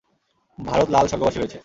ভারত 0.57 0.87
লাল 0.89 1.05
স্বর্গবাসী 1.07 1.37
হয়েছে। 1.39 1.57